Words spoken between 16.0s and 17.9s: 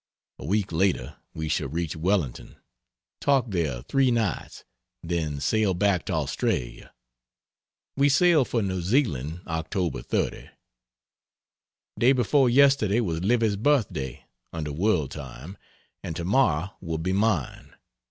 and tomorrow will be mine.